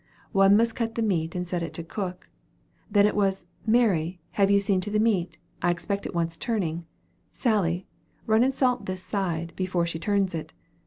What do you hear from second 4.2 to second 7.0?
have you seen to that meat? I expect it wants turning.